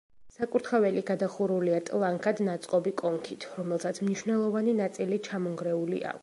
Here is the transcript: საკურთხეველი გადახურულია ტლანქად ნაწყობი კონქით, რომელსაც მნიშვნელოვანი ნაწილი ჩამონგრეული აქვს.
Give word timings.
საკურთხეველი 0.35 1.01
გადახურულია 1.09 1.81
ტლანქად 1.89 2.41
ნაწყობი 2.47 2.95
კონქით, 3.03 3.47
რომელსაც 3.59 4.03
მნიშვნელოვანი 4.07 4.75
ნაწილი 4.83 5.23
ჩამონგრეული 5.29 6.03
აქვს. 6.15 6.19